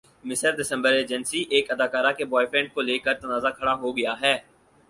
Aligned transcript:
مصر 0.25 0.51
دسمبرایجنسی 0.55 1.43
ایک 1.49 1.71
اداکارہ 1.71 2.11
کے 2.17 2.25
بوائے 2.25 2.47
فرینڈ 2.51 2.73
کو 2.73 2.81
لیکر 2.81 3.13
تنازعہ 3.21 3.51
کھڑا 3.51 3.73
ہو 3.73 3.95
گیا 3.97 4.13
ہے 4.21 4.37